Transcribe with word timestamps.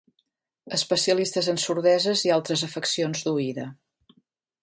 Especialistes 0.77 1.49
en 1.53 1.59
sordeses 1.65 2.25
i 2.29 2.33
altres 2.37 2.65
afeccions 2.71 3.23
d'oïda. 3.27 3.67